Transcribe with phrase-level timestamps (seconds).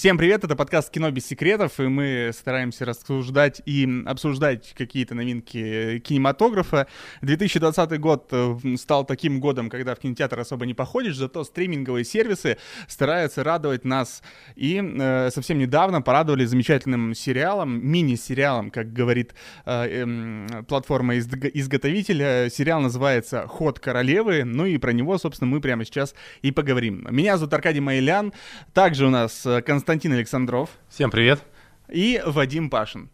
[0.00, 5.98] Всем привет, это подкаст «Кино без секретов», и мы стараемся рассуждать и обсуждать какие-то новинки
[5.98, 6.86] кинематографа.
[7.20, 12.56] 2020 год э, стал таким годом, когда в кинотеатр особо не походишь, зато стриминговые сервисы
[12.88, 14.22] стараются радовать нас.
[14.56, 19.34] И э, совсем недавно порадовали замечательным сериалом, мини-сериалом, как говорит
[19.66, 22.48] э, э, платформа изготовителя.
[22.48, 27.06] Сериал называется «Ход королевы», ну и про него, собственно, мы прямо сейчас и поговорим.
[27.10, 28.32] Меня зовут Аркадий Майлян,
[28.72, 30.70] также у нас э, Константин Константин Александров.
[30.88, 31.42] Всем привет.
[31.88, 33.10] И Вадим Пашин.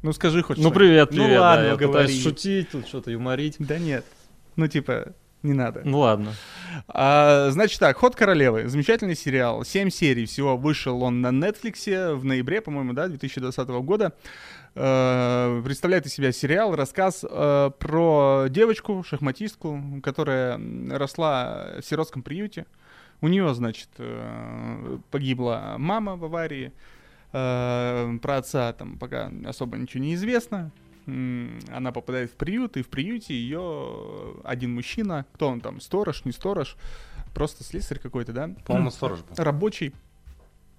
[0.00, 1.28] Ну скажи хоть Ну привет, привет.
[1.28, 1.86] Ну ладно, да, я говори.
[1.92, 3.56] пытаюсь шутить, тут что-то юморить.
[3.58, 4.06] Да нет.
[4.56, 5.82] Ну типа, не надо.
[5.84, 6.32] Ну ладно.
[6.88, 8.68] А, значит так, «Ход королевы».
[8.68, 9.62] Замечательный сериал.
[9.66, 10.56] Семь серий всего.
[10.56, 14.14] Вышел он на Netflix в ноябре, по-моему, да, 2020 года.
[14.76, 20.58] Uh, представляет из себя сериал, рассказ uh, про девочку, шахматистку, которая
[20.90, 22.64] росла в сиротском приюте.
[23.20, 26.72] У нее, значит, э, погибла мама в аварии.
[27.32, 30.70] Э, про отца там пока особо ничего не известно.
[31.06, 36.32] Она попадает в приют, и в приюте ее один мужчина, кто он там, сторож, не
[36.32, 36.76] сторож,
[37.34, 38.50] просто слесарь какой-то, да?
[38.66, 39.34] По-моему, сторож был.
[39.36, 39.92] Рабочий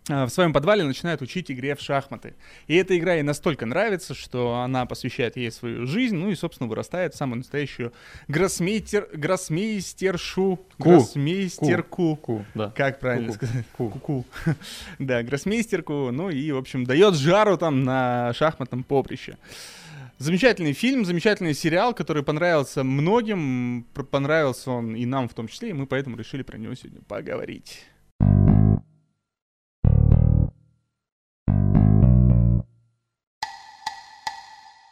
[0.08, 2.34] в своем подвале начинает учить игре в шахматы.
[2.68, 6.68] И эта игра ей настолько нравится, что она посвящает ей свою жизнь, ну и, собственно,
[6.68, 7.94] вырастает в самую настоящую
[8.28, 10.60] гроссмейстер, гроссмейстершу.
[10.78, 10.84] Ку.
[10.84, 12.16] Гроссмейстерку.
[12.16, 12.72] Ку, да.
[12.76, 13.46] Как правильно Ку-ку.
[13.46, 13.66] сказать?
[13.78, 13.90] Ку.
[13.90, 14.26] Ку-ку.
[15.00, 19.38] да, гроссмейстерку, ну и, в общем, дает жару там на шахматном поприще.
[20.18, 25.74] Замечательный фильм, замечательный сериал, который понравился многим, понравился он и нам в том числе, и
[25.74, 27.86] мы поэтому решили про него сегодня поговорить.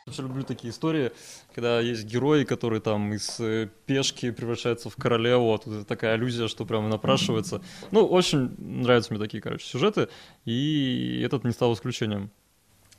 [0.10, 1.12] Очень люблю такие истории,
[1.54, 6.48] когда есть герои, которые там из э, пешки превращаются в королеву, а тут такая аллюзия,
[6.48, 7.62] что прямо напрашивается.
[7.92, 10.10] Ну, очень нравятся мне такие, короче, сюжеты,
[10.46, 12.32] и этот не стал исключением.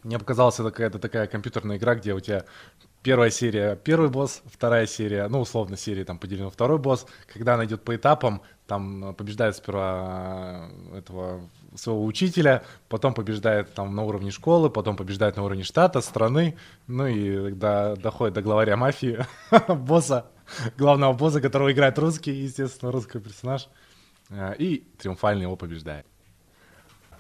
[0.04, 2.44] Мне показалась это какая-то такая компьютерная игра, где у тебя
[3.02, 7.06] первая серия первый босс, вторая серия, ну, условно, серия там поделена второй босс.
[7.32, 11.40] Когда она идет по этапам, там побеждает сперва э, этого
[11.74, 17.08] своего учителя, потом побеждает там на уровне школы, потом побеждает на уровне штата, страны, ну
[17.08, 19.26] и когда доходит до главаря мафии,
[19.68, 20.26] босса,
[20.78, 23.68] главного босса, которого играет русский, естественно, русский персонаж,
[24.28, 26.06] э, и триумфально его побеждает.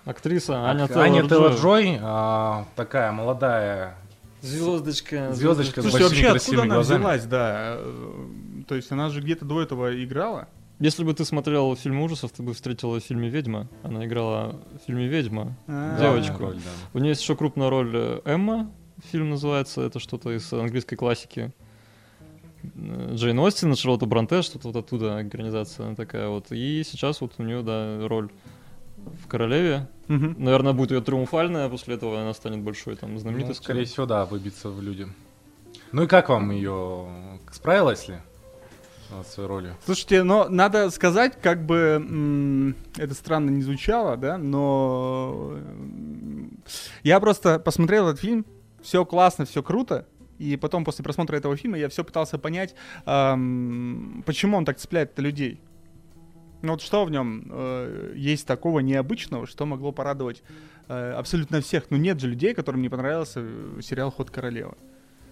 [0.04, 1.98] Актриса Аня Тейлор-Джой.
[2.00, 3.96] а, такая молодая
[4.40, 5.32] Звездочка.
[5.32, 6.98] Звездочка с большими вообще, красивыми она глазами.
[7.00, 7.76] взялась, да?
[8.68, 10.48] То есть она же где-то до этого играла?
[10.80, 13.68] Если бы ты смотрел фильм ужасов, ты бы встретила в фильме «Ведьма».
[13.82, 16.00] Она играла в фильме «Ведьма» А-а-а.
[16.00, 16.38] девочку.
[16.38, 16.70] Роль, да.
[16.94, 18.70] У нее есть еще крупная роль э, Эмма,
[19.10, 21.52] фильм называется, это что-то из английской классики.
[22.62, 26.46] Э, Джейн Остин, Шарлотта Бронте, что-то вот оттуда экранизация такая вот.
[26.50, 28.30] И сейчас вот у нее, да, роль
[28.96, 29.86] в Королеве.
[30.08, 30.34] Угу.
[30.38, 33.60] Наверное, будет ее триумфальная, а после этого она станет большой там знаменитостью.
[33.60, 35.06] Ну, скорее всего, да, выбиться в люди.
[35.92, 37.06] Ну и как вам ее
[37.50, 38.16] справилась ли?
[39.24, 39.76] Своей ролью.
[39.84, 45.56] Слушайте, но надо сказать, как бы это странно не звучало, да, но
[47.02, 48.46] я просто посмотрел этот фильм,
[48.82, 50.06] все классно, все круто,
[50.38, 55.60] и потом после просмотра этого фильма я все пытался понять, почему он так цепляет людей.
[56.62, 60.42] Ну вот что в нем э, есть такого необычного, что могло порадовать
[60.88, 61.90] э, абсолютно всех?
[61.90, 64.74] Ну нет же людей, которым не понравился э, сериал «Ход королевы».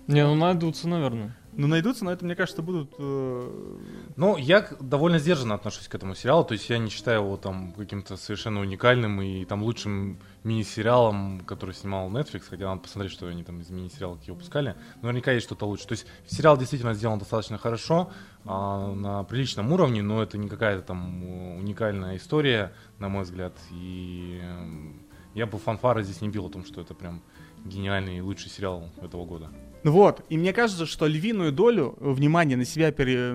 [0.09, 1.37] Не, ну найдутся, наверное.
[1.53, 2.95] Ну, найдутся, но это, мне кажется, будут...
[2.99, 3.79] Э...
[4.17, 7.73] Ну, я довольно сдержанно отношусь к этому сериалу, то есть я не считаю его там
[7.73, 13.43] каким-то совершенно уникальным и там лучшим мини-сериалом, который снимал Netflix, хотя надо посмотреть, что они
[13.43, 14.77] там из мини-сериалов какие выпускали.
[15.03, 15.89] Но наверняка есть что-то лучше.
[15.89, 18.13] То есть сериал действительно сделан достаточно хорошо,
[18.45, 23.55] а, на приличном уровне, но это не какая-то там уникальная история, на мой взгляд.
[23.73, 25.08] И э,
[25.39, 27.23] я бы фанфары здесь не бил о том, что это прям
[27.65, 29.51] гениальный и лучший сериал этого года.
[29.85, 30.25] Вот.
[30.29, 33.33] И мне кажется, что львиную долю внимания на себя пере...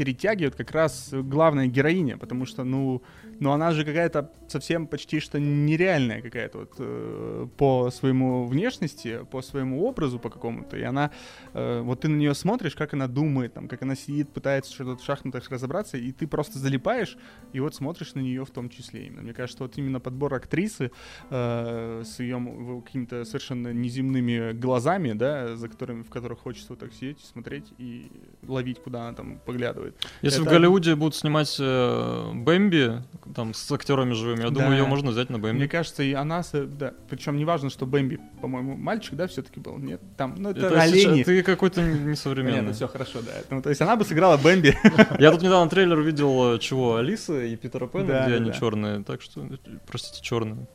[0.00, 3.02] перетягивает как раз главная героиня, потому что, ну,
[3.38, 9.42] ну она же какая-то совсем почти что нереальная какая-то вот э, по своему внешности, по
[9.42, 10.78] своему образу по какому-то.
[10.78, 11.10] И она,
[11.52, 14.96] э, вот ты на нее смотришь, как она думает, там, как она сидит, пытается что-то
[14.96, 17.18] в шахматах разобраться, и ты просто залипаешь,
[17.52, 19.06] и вот смотришь на нее в том числе.
[19.06, 19.22] Именно.
[19.22, 20.92] Мне кажется, вот именно подбор актрисы
[21.28, 26.94] э, с ее какими-то совершенно неземными глазами, да, за которыми, в которых хочется вот так
[26.94, 28.10] сидеть, смотреть и
[28.46, 29.89] ловить, куда она там поглядывает.
[30.22, 30.48] Если Это...
[30.48, 33.02] в Голливуде будут снимать э, Бэмби,
[33.34, 34.50] там, с актерами живыми, я да.
[34.50, 35.58] думаю, ее можно взять на Бэмби.
[35.58, 39.78] Мне кажется, и она, да, причем не важно, что Бэмби, по-моему, мальчик, да, все-таки был,
[39.78, 41.16] нет, там, ну, это, это олени.
[41.16, 42.56] Сейчас, ты какой-то несовременный.
[42.56, 43.32] Нет, ну все хорошо, да.
[43.50, 44.76] Ну, то есть она бы сыграла Бэмби.
[45.18, 48.50] Я тут недавно трейлер увидел, э, чего, Алиса и Питера Пэна, да, где да, они
[48.50, 48.58] да.
[48.58, 49.48] черные, так что,
[49.86, 50.66] простите, черные.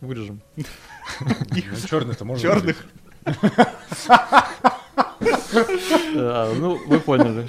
[0.00, 0.40] Вырежем.
[1.20, 1.34] Ну,
[1.88, 2.42] черный-то можно.
[2.42, 2.84] Черных.
[6.16, 7.46] А, ну, вы поняли.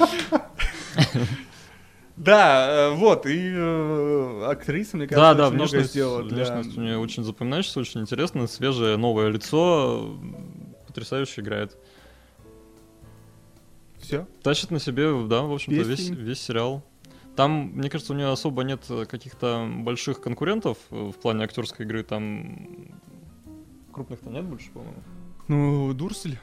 [2.22, 6.22] Да, э, вот, и э, актриса, мне кажется, да, да, очень внешность, сделала.
[6.22, 10.16] Внешность у нее очень запоминающаяся, очень интересно, свежее, новое лицо,
[10.86, 11.76] потрясающе играет.
[14.00, 14.28] Все?
[14.44, 16.84] Тащит на себе, да, в общем-то, весь, весь сериал.
[17.36, 22.04] Там, мне кажется, у нее особо нет каких-то больших конкурентов в плане актерской игры.
[22.04, 22.92] Там
[23.92, 25.02] крупных-то нет больше, по-моему.
[25.48, 26.38] Ну, Дурсель.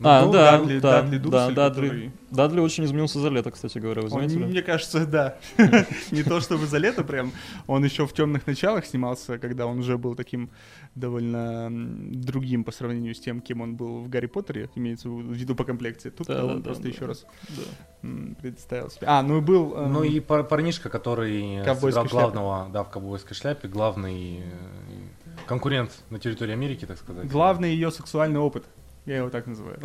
[0.00, 2.12] Ну, а, ну, да, Дадли, да, Дадли, Дурсель, да, Дадли, который...
[2.30, 4.44] Дадли очень изменился за лето, кстати говоря, вы заметили?
[4.44, 5.36] Он, мне кажется, да.
[6.10, 7.32] Не то чтобы за лето прям,
[7.66, 10.48] он еще в темных началах снимался, когда он уже был таким
[10.94, 15.54] довольно другим по сравнению с тем, кем он был в Гарри Поттере, имеется в виду
[15.54, 16.08] по комплекции.
[16.08, 17.06] Тут да, он да, просто да, еще да.
[17.08, 18.08] раз да.
[18.40, 19.18] представил себя.
[19.18, 19.74] А, ну и был...
[19.76, 19.92] Эм...
[19.92, 26.52] Ну и парнишка, который сыграл главного, да, в ковбойской шляпе, главный э, конкурент на территории
[26.52, 27.28] Америки, так сказать.
[27.28, 28.64] Главный ее сексуальный опыт.
[29.10, 29.76] Я его так называю.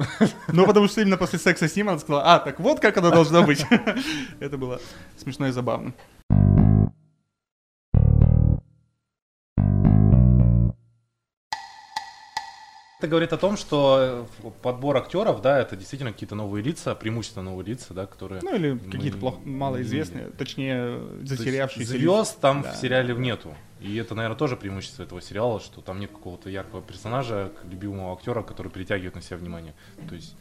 [0.50, 3.10] Ну, потому что именно после секса с ним она сказала, а, так вот как оно
[3.10, 3.66] должно быть.
[4.40, 4.80] Это было
[5.18, 5.94] смешно и забавно.
[13.06, 17.52] Это говорит о том, что э, подбор актеров, да, это действительно какие-то новые лица, преимущественно
[17.52, 18.42] новые лица, да, которые...
[18.42, 22.72] Ну или какие-то плохо, малоизвестные, точнее, затерявшиеся Звезд там да.
[22.72, 23.54] в сериале нету.
[23.80, 28.42] И это, наверное, тоже преимущество этого сериала, что там нет какого-то яркого персонажа, любимого актера,
[28.42, 29.76] который притягивает на себя внимание.
[30.10, 30.36] То есть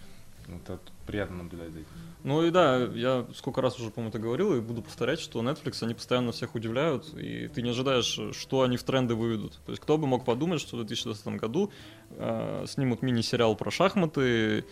[0.49, 1.89] это приятно наблюдать за этим.
[2.23, 5.83] Ну и да, я сколько раз уже, по-моему, это говорил, и буду повторять, что Netflix,
[5.83, 9.61] они постоянно всех удивляют, и ты не ожидаешь, что они в тренды выведут.
[9.67, 11.71] То есть кто бы мог подумать, что в 2020 году
[12.11, 14.65] э, снимут мини-сериал про шахматы,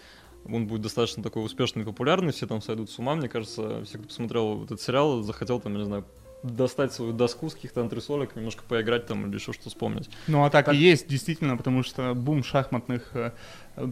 [0.45, 3.99] он будет достаточно такой успешный и популярный, все там сойдут с ума, мне кажется, все,
[3.99, 6.05] кто посмотрел этот сериал, захотел там, не знаю,
[6.43, 10.11] достать свою доску с каких-то антресолек, немножко поиграть там или еще что вспомнить.
[10.27, 13.33] Ну а так, так и есть, действительно, потому что бум шахматных э,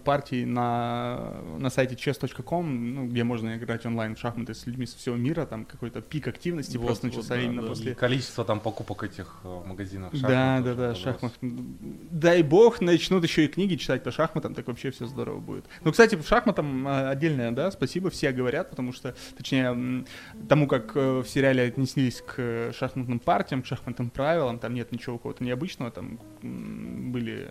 [0.05, 4.99] партий на, на сайте chess.com, ну, где можно играть онлайн в шахматы с людьми со
[4.99, 7.69] всего мира, там какой-то пик активности вот, просто начался вот, да, именно да.
[7.69, 7.93] после...
[7.93, 10.31] И количество там покупок этих э, в магазинах шахмат.
[10.31, 11.33] Да, да, да, шахмат.
[11.41, 15.65] Дай бог, начнут еще и книги читать по шахматам, так вообще все здорово будет.
[15.83, 20.05] Ну, кстати, в шахматам э, отдельное, да, спасибо, все говорят, потому что, точнее,
[20.49, 25.43] тому, как в сериале отнеслись к шахматным партиям, к шахматным правилам, там нет ничего какого-то
[25.43, 27.49] необычного, там были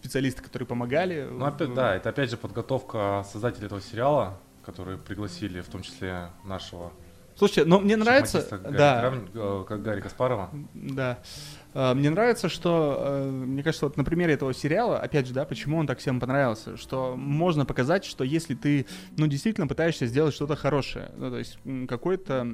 [0.00, 1.28] специалисты, которые помогали.
[1.30, 6.30] Ну, опять, да, это опять же подготовка создателей этого сериала, которые пригласили в том числе
[6.44, 6.92] нашего
[7.36, 10.50] Слушайте, но мне нравится, Гарри, да, Грам, э, как Гарри Каспарова.
[10.74, 11.20] Да.
[11.72, 15.44] А, мне нравится, что, э, мне кажется, вот на примере этого сериала, опять же, да,
[15.44, 18.86] почему он так всем понравился, что можно показать, что если ты,
[19.16, 21.58] ну, действительно пытаешься сделать что-то хорошее, ну, то есть
[21.88, 22.46] какой-то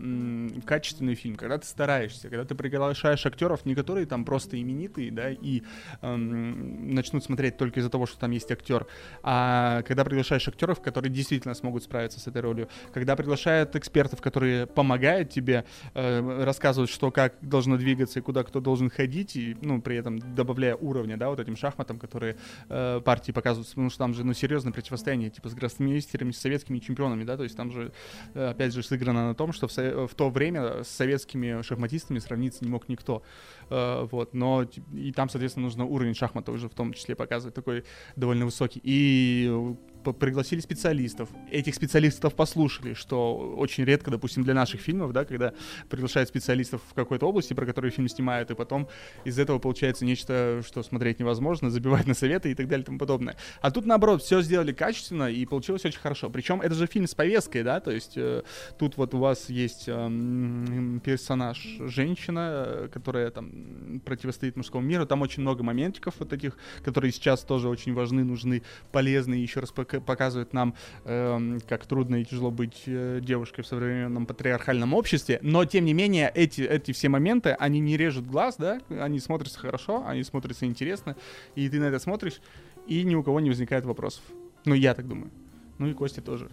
[0.67, 5.31] качественный фильм, когда ты стараешься, когда ты приглашаешь актеров, не которые там просто именитые, да,
[5.31, 5.63] и
[6.03, 8.87] эм, начнут смотреть только из-за того, что там есть актер,
[9.23, 14.67] а когда приглашаешь актеров, которые действительно смогут справиться с этой ролью, когда приглашают экспертов, которые
[14.67, 15.65] помогают тебе,
[15.95, 19.97] э, рассказывают, что как должно двигаться и куда кто должен ходить, ходить, и, ну, при
[19.97, 22.37] этом добавляя уровня, да, вот этим шахматам, которые
[22.69, 26.81] э, партии показывают, потому что там же, ну, серьезное противостояние, типа, с гроссмейстерами, с советскими
[26.81, 27.93] чемпионами, да, то есть там же,
[28.35, 32.65] э, опять же, сыграно на том, что в, в то время с советскими шахматистами сравниться
[32.65, 33.23] не мог никто,
[33.71, 37.85] э, вот, но и там, соответственно, нужно уровень шахмата уже в том числе показывать, такой
[38.17, 39.77] довольно высокий, и
[40.13, 41.29] пригласили специалистов.
[41.51, 45.53] Этих специалистов послушали, что очень редко, допустим, для наших фильмов, да, когда
[45.89, 48.89] приглашают специалистов в какой-то области, про которую фильм снимают, и потом
[49.25, 52.99] из этого получается нечто, что смотреть невозможно, забивать на советы и так далее и тому
[52.99, 53.37] подобное.
[53.61, 56.31] А тут, наоборот, все сделали качественно, и получилось очень хорошо.
[56.31, 58.43] Причем это же фильм с повесткой, да, то есть э,
[58.79, 65.23] тут вот у вас есть э, персонаж женщина, э, которая там противостоит мужскому миру, там
[65.23, 69.96] очень много моментиков вот таких, которые сейчас тоже очень важны, нужны, полезны, еще раз пока
[70.01, 70.75] показывает нам,
[71.05, 75.95] э, как трудно и тяжело быть э, девушкой в современном патриархальном обществе, но тем не
[75.95, 80.67] менее эти, эти все моменты, они не режут глаз, да, они смотрятся хорошо, они смотрятся
[80.67, 81.17] интересно,
[81.55, 82.41] и ты на это смотришь,
[82.87, 84.23] и ни у кого не возникает вопросов.
[84.65, 85.31] Ну, я так думаю.
[85.79, 86.51] Ну и Костя тоже.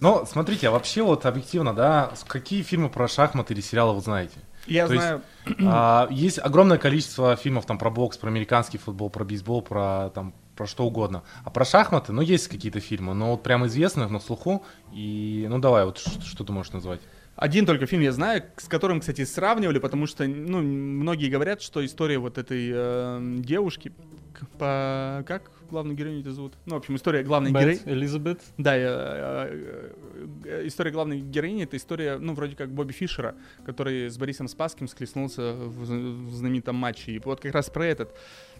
[0.00, 4.38] Но смотрите, а вообще вот объективно, да, какие фильмы про шахматы или сериалы вы знаете?
[4.66, 5.22] Я То знаю.
[5.46, 10.10] Есть, а, есть огромное количество фильмов там про бокс, про американский футбол, про бейсбол, про
[10.14, 11.22] там про что угодно.
[11.44, 14.64] А про шахматы, ну, есть какие-то фильмы, но вот прям известных на слуху.
[14.92, 17.00] И, ну, давай, вот что, что ты можешь назвать?
[17.36, 21.86] Один только фильм я знаю, с которым, кстати, сравнивали, потому что, ну, многие говорят, что
[21.86, 23.92] история вот этой э, девушки,
[24.58, 26.54] по, как главную героиню это зовут?
[26.66, 27.80] Ну, в общем, история главной героини.
[27.86, 28.40] Элизабет.
[28.56, 29.92] Да, э, э,
[30.44, 33.34] э, история главной героини это история, ну, вроде как Бобби Фишера,
[33.64, 37.12] который с Борисом Спасским склеснулся в, в знаменитом матче.
[37.12, 38.14] И вот как раз про этот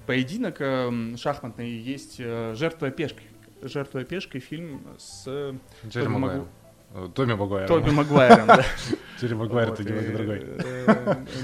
[0.06, 3.24] поединок э, шахматный есть э, «Жертвуя пешкой».
[3.62, 5.54] «Жертвуя пешкой» фильм с...
[5.86, 6.48] Джерри Магуайром.
[6.94, 7.68] Э, Томми Магуайром.
[7.68, 8.64] Томми Магуайром, да.
[9.20, 10.46] Джерри Магуайр это немного другой.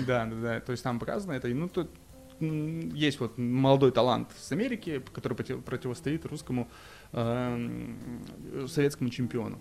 [0.06, 0.60] Да, да, да.
[0.60, 1.48] То есть там показано это.
[1.48, 1.90] Ну, тут
[2.94, 6.68] есть вот молодой талант с Америки, который противостоит русскому
[7.12, 9.58] советскому чемпиону.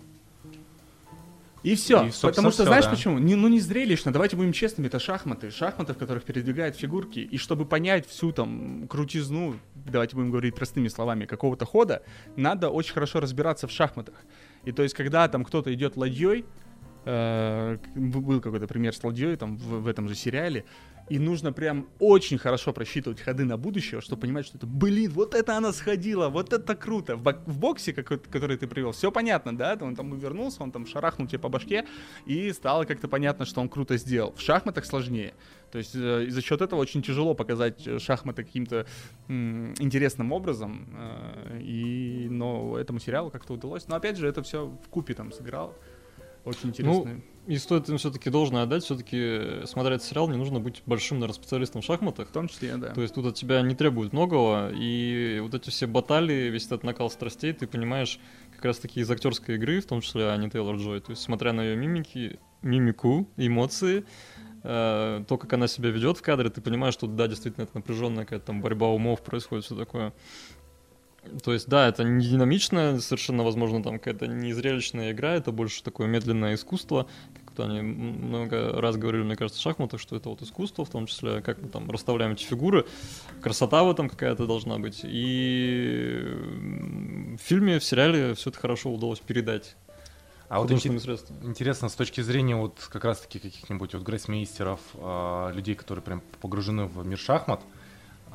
[1.64, 2.06] И все.
[2.06, 2.90] И, Потому что, все, знаешь да.
[2.90, 3.18] почему?
[3.18, 4.12] Не, ну не зрелищно.
[4.12, 5.50] Давайте будем честными, это шахматы.
[5.50, 7.20] Шахматы, в которых передвигают фигурки.
[7.20, 12.02] И чтобы понять всю там крутизну, давайте будем говорить простыми словами, какого-то хода,
[12.36, 14.14] надо очень хорошо разбираться в шахматах.
[14.66, 16.44] И то есть, когда там кто-то идет ладьей,
[17.06, 20.66] э, был какой-то пример с ладьей там в, в этом же сериале,
[21.10, 25.34] и нужно прям очень хорошо просчитывать ходы на будущее, чтобы понимать, что это, блин, вот
[25.34, 27.16] это она сходила, вот это круто.
[27.16, 29.76] В, бок- в боксе, как, который ты привел, все понятно, да?
[29.80, 31.84] Он там увернулся, он там шарахнул тебе по башке,
[32.24, 34.32] и стало как-то понятно, что он круто сделал.
[34.34, 35.34] В шахматах сложнее.
[35.70, 38.86] То есть э, за счет этого очень тяжело показать э, шахматы каким-то
[39.28, 40.88] м- интересным образом.
[40.96, 43.88] Э, и, но этому сериалу как-то удалось.
[43.88, 45.74] Но опять же, это все в купе там сыграл.
[46.44, 47.14] Очень интересно.
[47.14, 51.34] Ну, и стоит им все-таки должное отдать, все-таки смотреть сериал не нужно быть большим, наверное,
[51.34, 52.28] специалистом в шахматах.
[52.28, 52.90] В том числе, да.
[52.90, 56.84] То есть тут от тебя не требует многого, и вот эти все баталии, весь этот
[56.84, 58.18] накал страстей, ты понимаешь
[58.54, 61.00] как раз-таки из актерской игры, в том числе Ани Тейлор Джой.
[61.00, 64.04] То есть смотря на ее мимики, мимику, эмоции,
[64.62, 68.24] э, то, как она себя ведет в кадре, ты понимаешь, что да, действительно, это напряженная
[68.24, 70.12] какая-то там борьба умов происходит, все такое.
[71.42, 76.06] То есть, да, это не динамичная, совершенно, возможно, там какая-то незрелищная игра, это больше такое
[76.06, 80.42] медленное искусство, как вот они много раз говорили, мне кажется, в шахматах, что это вот
[80.42, 82.86] искусство, в том числе, как мы там расставляем эти фигуры,
[83.40, 85.00] красота в этом какая-то должна быть.
[85.04, 86.22] И
[87.38, 89.76] в фильме, в сериале все это хорошо удалось передать.
[90.48, 95.74] А вот интерес, интересно, с точки зрения вот как раз-таки каких-нибудь вот гроссмейстеров, э, людей,
[95.74, 97.60] которые прям погружены в мир шахмат,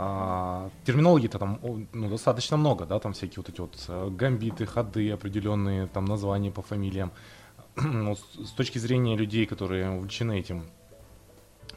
[0.02, 1.60] а, терминологии-то там
[1.92, 6.52] ну, достаточно много, да, там всякие вот эти вот э, гамбиты, ходы определенные, там названия
[6.52, 7.12] по фамилиям.
[7.76, 10.64] Но с, с точки зрения людей, которые увлечены этим,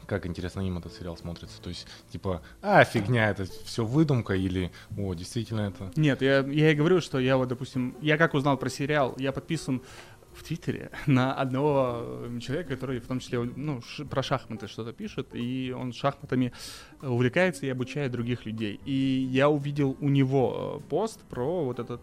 [0.05, 1.61] как интересно им этот сериал смотрится.
[1.61, 5.91] То есть, типа, а, фигня, это все выдумка или, о, действительно это...
[5.97, 9.33] Нет, я, я и говорю, что я вот, допустим, я как узнал про сериал, я
[9.33, 9.81] подписан
[10.35, 15.73] в Твиттере на одного человека, который в том числе ну, про шахматы что-то пишет, и
[15.77, 16.53] он шахматами
[17.01, 18.79] увлекается и обучает других людей.
[18.85, 22.01] И я увидел у него э, пост про вот этот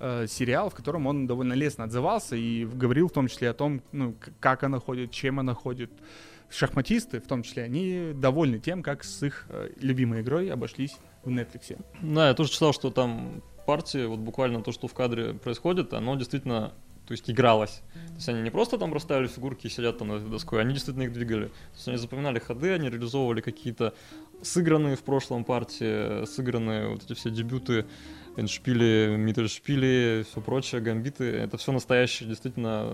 [0.00, 3.82] э, сериал, в котором он довольно лестно отзывался и говорил в том числе о том,
[3.92, 5.90] ну, как она ходит, чем она ходит.
[6.50, 11.30] Шахматисты, в том числе, они довольны тем, как с их э, любимой игрой обошлись в
[11.30, 11.82] Netflix.
[12.02, 16.16] Да, я тоже читал, что там партии, вот буквально то, что в кадре происходит, оно
[16.16, 16.74] действительно
[17.06, 17.82] то есть игралось.
[18.08, 20.72] То есть они не просто там расставили фигурки и сидят там на этой доской, они
[20.72, 21.46] действительно их двигали.
[21.46, 23.94] То есть они запоминали ходы, они реализовывали какие-то
[24.42, 27.86] сыгранные в прошлом партии, сыгранные вот эти все дебюты
[28.36, 32.92] эндшпили, миттельшпили, все прочее, гамбиты, это все настоящие действительно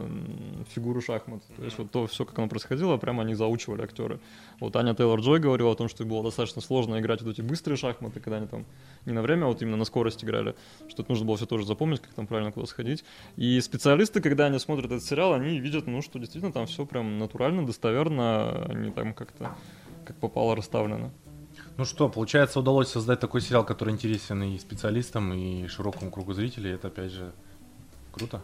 [0.75, 1.43] фигуры шахмат.
[1.57, 4.21] То есть вот то все, как оно происходило, прямо они заучивали актеры.
[4.59, 7.77] Вот Аня Тейлор Джой говорила о том, что было достаточно сложно играть вот эти быстрые
[7.77, 8.67] шахматы, когда они там
[9.07, 10.55] не на время, а вот именно на скорость играли,
[10.89, 13.05] что это нужно было все тоже запомнить, как там правильно куда сходить.
[13.37, 17.19] И специалисты, когда они смотрят этот сериал, они видят, ну, что действительно там все прям
[17.19, 19.57] натурально, достоверно, не там как-то
[20.05, 21.11] как попало расставлено.
[21.77, 26.73] Ну что, получается, удалось создать такой сериал, который интересен и специалистам, и широкому кругу зрителей.
[26.73, 27.33] Это, опять же,
[28.13, 28.43] круто.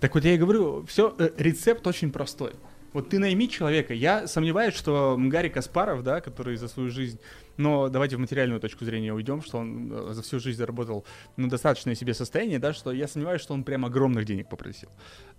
[0.00, 2.52] Так вот я и говорю, все, э, рецепт очень простой.
[2.92, 3.94] Вот ты найми человека.
[3.94, 7.18] Я сомневаюсь, что Гарри Каспаров, да, который за свою жизнь
[7.56, 11.04] но давайте в материальную точку зрения уйдем, что он э, за всю жизнь заработал
[11.36, 14.88] ну, достаточное себе состояние, да, что я сомневаюсь, что он прям огромных денег попросил.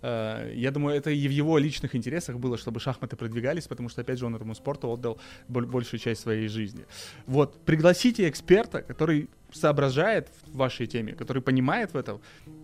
[0.02, 4.00] Э, я думаю, это и в его личных интересах было, чтобы шахматы продвигались, потому что,
[4.00, 5.18] опять же, он этому спорту отдал
[5.48, 6.84] большую часть своей жизни.
[7.26, 12.20] Вот, пригласите эксперта, который соображает в вашей теме, который понимает в этом,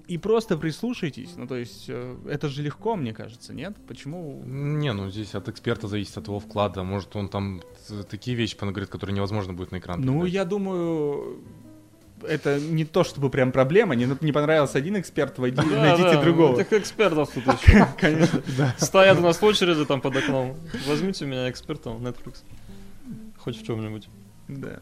[0.08, 1.36] и просто прислушайтесь.
[1.36, 3.76] Ну, то есть, э, это же легко, мне кажется, нет?
[3.86, 4.42] Почему?
[4.44, 6.82] Не, ну, здесь от эксперта зависит от его вклада.
[6.82, 7.62] Может, он там
[8.10, 11.40] такие вещи понаговорит, которые невозможно будет на экран Ну, я думаю,
[12.26, 16.22] это не то чтобы прям проблема, не, не понравился один эксперт, войди, да, найдите да,
[16.22, 16.60] другого.
[16.60, 17.86] Этих экспертов тут еще.
[17.98, 18.42] Конечно.
[18.78, 20.56] Стоят у нас в очереди там под окном.
[20.86, 22.42] Возьмите меня экспертом Netflix.
[23.38, 24.08] Хоть в чем-нибудь.
[24.48, 24.80] Да.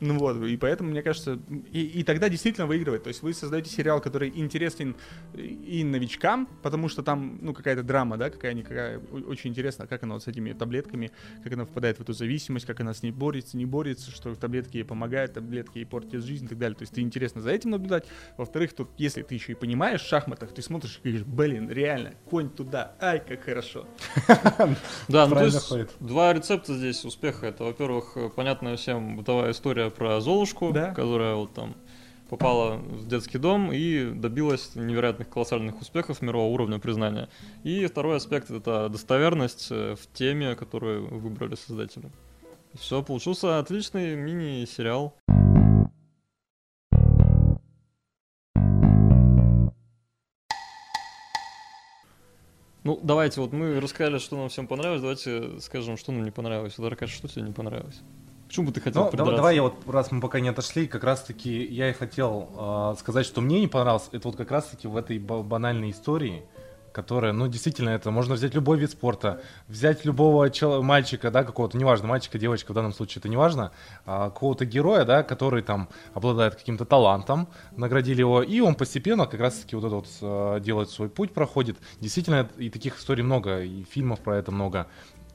[0.00, 1.40] Ну вот, и поэтому, мне кажется,
[1.72, 3.02] и, и тогда действительно выигрывает.
[3.02, 4.96] То есть вы создаете сериал, который интересен
[5.34, 10.22] и новичкам, потому что там, ну, какая-то драма, да, какая-никакая, очень интересно, как она вот
[10.22, 11.10] с этими таблетками,
[11.42, 14.76] как она впадает в эту зависимость, как она с ней борется, не борется, что таблетки
[14.76, 16.76] ей помогают, таблетки ей портят жизнь и так далее.
[16.76, 18.06] То есть ты интересно за этим наблюдать.
[18.36, 22.14] Во-вторых, тут, если ты еще и понимаешь в шахматах, ты смотришь и говоришь, блин, реально,
[22.30, 23.86] конь туда, ай, как хорошо.
[25.08, 27.46] Да, ну то есть два рецепта здесь успеха.
[27.46, 30.92] Это, во-первых, понятная всем бытовая история про Золушку, да?
[30.94, 31.74] которая вот там
[32.28, 37.28] попала в детский дом и добилась невероятных колоссальных успехов мирового уровня признания.
[37.64, 42.10] И второй аспект это достоверность э, в теме, которую выбрали создатели.
[42.74, 45.14] Все, получился отличный мини-сериал.
[52.84, 56.74] Ну, давайте, вот мы рассказали, что нам всем понравилось, давайте скажем, что нам не понравилось.
[56.76, 58.00] Даркаш, что тебе не понравилось?
[58.48, 61.66] Почему бы ты хотел ну, Давай я вот, раз мы пока не отошли, как раз-таки
[61.66, 65.18] я и хотел э, сказать, что мне не понравилось, это вот как раз-таки в этой
[65.18, 66.44] банальной истории,
[66.92, 71.76] которая, ну, действительно, это можно взять любой вид спорта, взять любого чел- мальчика, да, какого-то,
[71.76, 73.70] неважно, мальчика, девочка, в данном случае это неважно,
[74.06, 79.40] а, какого-то героя, да, который там обладает каким-то талантом, наградили его, и он постепенно как
[79.40, 81.76] раз-таки вот это вот а, делает свой путь, проходит.
[82.00, 84.86] Действительно, и таких историй много, и фильмов про это много,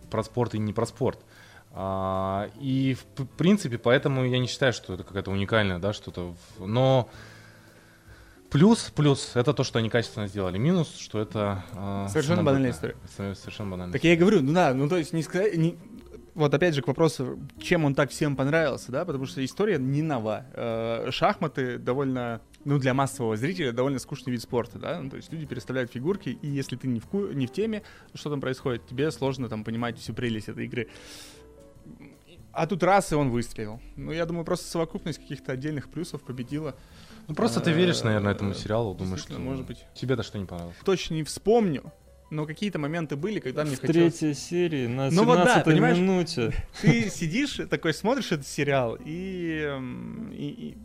[0.10, 1.20] про спорт и не про спорт.
[1.20, 1.33] А,
[1.76, 6.36] и в принципе, поэтому я не считаю, что это какая-то уникальная, да, что-то.
[6.60, 7.10] Но
[8.52, 10.60] плюс, плюс, это то, что они качественно сделали.
[10.60, 11.64] Минус, что это...
[11.74, 12.96] А, совершенно банальная история.
[13.18, 13.94] Совершенно банальная.
[13.94, 15.58] Так я и говорю, ну да, ну то есть не сказать...
[15.58, 15.78] Не...
[16.36, 20.02] Вот опять же к вопросу, чем он так всем понравился, да, потому что история не
[20.02, 20.46] нова.
[20.54, 25.32] Э, шахматы довольно ну, для массового зрителя довольно скучный вид спорта, да, ну, то есть
[25.32, 27.84] люди переставляют фигурки, и если ты не в, ку- не в теме,
[28.16, 30.88] что там происходит, тебе сложно там понимать всю прелесть этой игры.
[32.54, 33.82] А тут раз, и он выстрелил.
[33.96, 36.76] Ну, я думаю, просто совокупность каких-то отдельных плюсов победила.
[37.28, 39.40] Ну, просто ты веришь, наверное, этому сериалу, думаешь, что...
[39.40, 39.86] может быть.
[39.96, 40.78] Тебе-то что не понравилось?
[40.84, 41.92] Точно не вспомню,
[42.30, 44.20] но какие-то моменты были, когда мне в хотелось...
[44.20, 46.54] третьей серии, на ну, вот да, понимаешь, минуте.
[46.82, 49.80] Ты сидишь, такой смотришь этот сериал, и,
[50.32, 50.78] и, и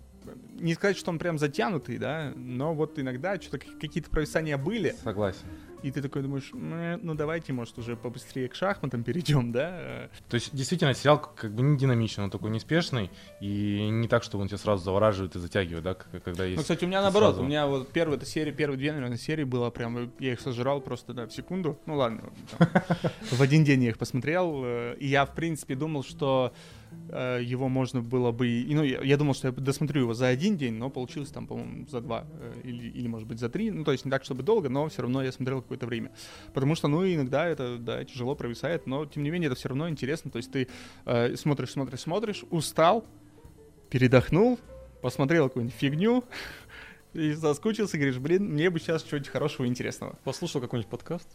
[0.59, 4.95] не сказать, что он прям затянутый, да, но вот иногда что-то какие-то провисания были.
[5.03, 5.45] Согласен
[5.83, 10.09] и ты такой думаешь, ну давайте, может, уже побыстрее к шахматам перейдем, да?
[10.29, 13.11] То есть, действительно, сериал как бы не динамичный, он такой неспешный,
[13.41, 16.57] и не так, что он тебя сразу завораживает и затягивает, да, когда есть...
[16.57, 17.43] Ну, кстати, у меня наоборот, сразу...
[17.43, 21.13] у меня вот первая серия, первые две, наверное, серии было прям, я их сожрал просто,
[21.15, 22.25] да, в секунду, ну ладно,
[23.31, 26.53] в один день я их посмотрел, э, и я, в принципе, думал, что Э,
[27.11, 28.65] его можно было бы...
[28.69, 31.87] Ну, я, я думал, что я досмотрю его за один день, но получилось там, по-моему,
[31.89, 33.71] за два э, или, или, может быть, за три.
[33.71, 36.13] Ну, то есть не так, чтобы долго, но все равно я смотрел какое-то время.
[36.53, 39.89] Потому что, ну, иногда это, да, тяжело провисает, но, тем не менее, это все равно
[39.89, 40.31] интересно.
[40.31, 40.69] То есть ты
[41.07, 43.07] э, смотришь, смотришь, смотришь, устал,
[43.91, 44.59] передохнул,
[45.01, 46.25] посмотрел какую-нибудь фигню,
[47.15, 50.19] и соскучился, говоришь, блин, мне бы сейчас чего-нибудь хорошего и интересного.
[50.25, 51.29] Послушал какой-нибудь подкаст?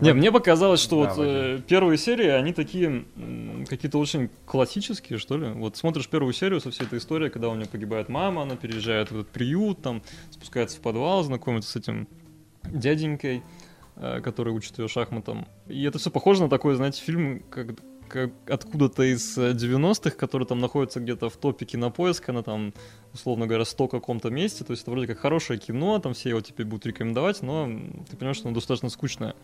[0.00, 3.04] Не, мне показалось, что вот э, первые серии, они такие
[3.68, 5.52] какие-то очень классические, что ли.
[5.52, 9.10] Вот смотришь первую серию со всей этой историей, когда у нее погибает мама, она переезжает
[9.10, 12.08] в этот приют, там спускается в подвал, знакомится с этим
[12.64, 13.42] дяденькой,
[13.96, 15.46] э, который учит ее шахматам.
[15.68, 17.68] И это все похоже на такой, знаете, фильм, как,
[18.12, 22.74] как откуда-то из 90-х, э, который там находится где-то в кинопоиска, на там,
[23.14, 24.64] условно говоря, 100 каком-то месте.
[24.64, 27.66] То есть это вроде как хорошее кино, там все его теперь будут рекомендовать, но
[28.08, 29.34] ты понимаешь, что оно достаточно скучное.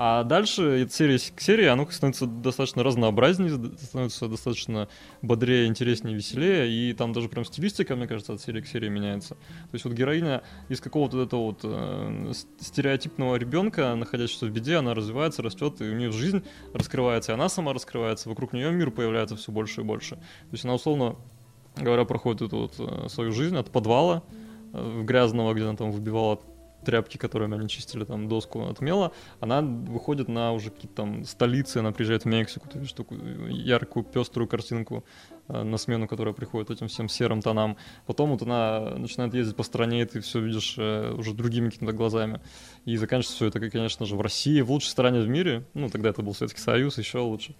[0.00, 3.50] А дальше от серии к серии оно становится достаточно разнообразнее,
[3.82, 4.86] становится достаточно
[5.22, 9.34] бодрее, интереснее, веселее, и там даже прям стилистика, мне кажется, от серии к серии меняется.
[9.34, 14.94] То есть вот героиня из какого-то этого вот э, стереотипного ребенка, находящегося в беде, она
[14.94, 19.34] развивается, растет, и у нее жизнь раскрывается, и она сама раскрывается, вокруг нее мир появляется
[19.34, 20.14] все больше и больше.
[20.14, 21.16] То есть она условно
[21.74, 24.22] говоря, проходит эту вот э, свою жизнь от подвала
[24.72, 26.38] э, грязного, где она там выбивала
[26.88, 31.78] тряпки, которыми они чистили там доску от мела, она выходит на уже какие-то там столицы,
[31.78, 35.04] она приезжает в Мексику, ты видишь такую яркую, пеструю картинку
[35.48, 37.76] э, на смену, которая приходит этим всем серым тонам.
[38.06, 41.94] Потом вот она начинает ездить по стране, и ты все видишь э, уже другими какими-то
[41.94, 42.40] глазами.
[42.86, 45.66] И заканчивается все это, конечно же, в России, в лучшей стране в мире.
[45.74, 47.54] Ну, тогда это был Советский Союз, еще лучше.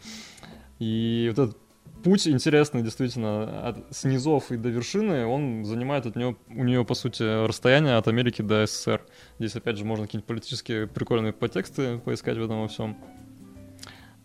[0.78, 1.67] И вот этот
[2.02, 6.94] путь интересный, действительно, от снизов и до вершины, он занимает от нее, у нее, по
[6.94, 9.04] сути, расстояние от Америки до СССР.
[9.38, 12.96] Здесь, опять же, можно какие-нибудь политические прикольные подтексты поискать в этом во всем.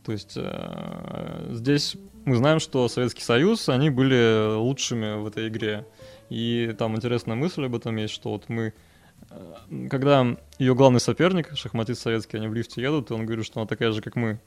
[0.03, 5.86] То есть э, здесь мы знаем, что Советский Союз, они были лучшими в этой игре.
[6.29, 8.73] И там интересная мысль об этом есть, что вот мы
[9.29, 13.59] э, когда ее главный соперник, шахматист советский, они в лифте едут, и он говорит, что
[13.59, 14.39] она такая же, как мы.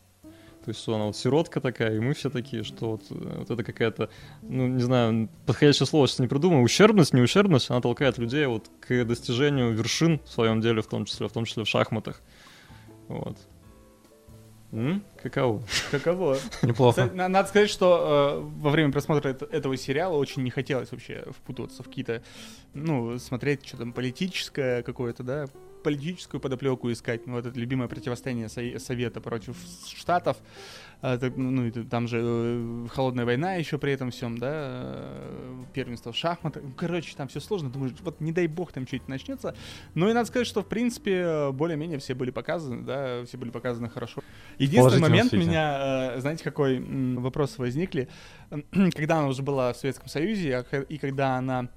[0.66, 3.62] То есть она вот сиротка такая, и мы все такие, что вот, э, вот это
[3.62, 4.10] какая-то,
[4.42, 8.68] ну, не знаю, подходящее слово сейчас не придумаю, ущербность, не ущербность, она толкает людей вот
[8.80, 12.20] к достижению вершин в своем деле, в том числе, в том числе в шахматах.
[13.06, 13.38] Вот.
[14.72, 15.04] М?
[15.22, 15.62] Каково?
[15.92, 16.36] Каково?
[16.62, 17.08] Неплохо.
[17.14, 21.86] Надо сказать, что э, во время просмотра этого сериала очень не хотелось вообще впутываться в
[21.86, 22.24] какие-то,
[22.74, 25.46] ну, смотреть что там политическое какое-то, да,
[25.82, 27.26] политическую подоплеку искать.
[27.26, 29.56] Ну, вот это любимое противостояние Совета против
[29.94, 30.36] Штатов.
[31.02, 36.16] А, ну, там же э, холодная война еще при этом всем, да, э, первенство в
[36.16, 36.62] шахматах.
[36.76, 37.68] Короче, там все сложно.
[37.70, 39.54] Думаю, вот не дай бог там что-нибудь начнется.
[39.94, 43.90] Ну и надо сказать, что в принципе более-менее все были показаны, да, все были показаны
[43.90, 44.22] хорошо.
[44.58, 48.08] Единственный момент у меня, э, знаете, какой вопрос возникли,
[48.94, 51.68] когда она уже была в Советском Союзе, а и когда она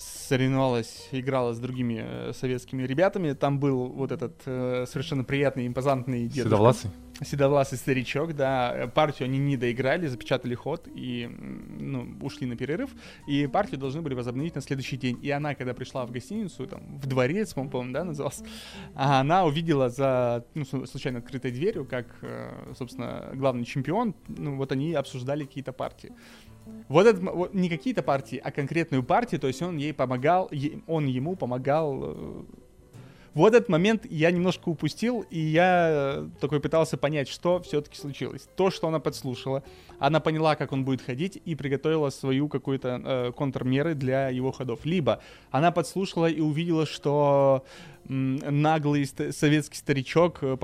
[0.00, 3.32] соревновалась, играла с другими э, советскими ребятами.
[3.34, 6.48] Там был вот этот э, совершенно приятный, импозантный дедушка.
[6.48, 6.90] Седовласый?
[7.22, 8.90] Седовласый старичок, да.
[8.94, 12.90] Партию они не доиграли, запечатали ход и ну, ушли на перерыв.
[13.26, 15.18] И партию должны были возобновить на следующий день.
[15.22, 18.46] И она, когда пришла в гостиницу, там, в дворец, по-моему, да, назывался,
[18.94, 24.94] она увидела за, ну, случайно открытой дверью, как, э, собственно, главный чемпион, ну, вот они
[24.94, 26.12] обсуждали какие-то партии.
[26.88, 30.50] Вот это вот, не какие-то партии, а конкретную партию, то есть он ей помогал,
[30.86, 32.00] он ему помогал.
[32.02, 32.42] Э.
[33.32, 38.48] Вот этот момент я немножко упустил, и я такой пытался понять, что все-таки случилось.
[38.56, 39.62] То, что она подслушала,
[40.00, 44.84] она поняла, как он будет ходить, и приготовила свою какую-то э, контрмеры для его ходов.
[44.84, 45.20] Либо
[45.52, 47.64] она подслушала и увидела, что
[48.08, 50.56] наглый советский старичок э,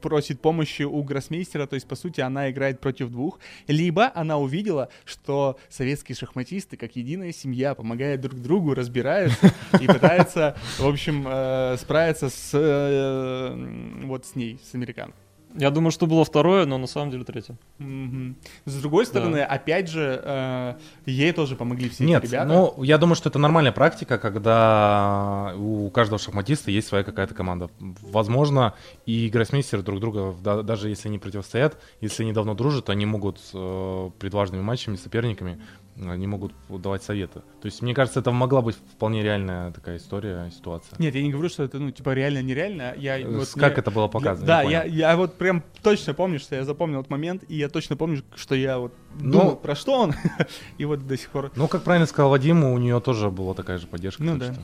[0.00, 3.38] просит помощи у гроссмейстера, то есть, по сути, она играет против двух.
[3.66, 10.56] Либо она увидела, что советские шахматисты, как единая семья, помогают друг другу, разбираются и пытаются,
[10.78, 15.23] в общем, э, справиться с, э, вот с ней, с американкой.
[15.54, 17.56] Я думаю, что было второе, но на самом деле третье.
[17.78, 18.34] Mm-hmm.
[18.64, 19.46] С другой стороны, да.
[19.46, 20.74] опять же, э,
[21.06, 22.48] ей тоже помогли все Нет, эти ребята.
[22.48, 27.70] ну, я думаю, что это нормальная практика, когда у каждого шахматиста есть своя какая-то команда.
[27.78, 28.74] Возможно,
[29.06, 33.40] и гроссмейстеры друг друга, да, даже если они противостоят, если они давно дружат, они могут
[33.52, 35.60] э, перед важными матчами, соперниками
[35.96, 37.40] они могут давать советы.
[37.60, 40.96] То есть, мне кажется, это могла быть вполне реальная такая история, ситуация.
[40.98, 42.94] Нет, я не говорю, что это, ну, типа, реально-нереально.
[42.96, 43.80] Я, э, вот, как мне...
[43.80, 44.46] это было показано?
[44.46, 47.96] Да, я, я вот прям точно помню, что я запомнил этот момент, и я точно
[47.96, 50.14] помню, что я вот ну, думал, про что он,
[50.78, 51.52] и вот до сих пор...
[51.54, 54.22] Ну, как правильно сказал Вадим, у нее тоже была такая же поддержка.
[54.22, 54.52] Ну, да.
[54.52, 54.62] Что,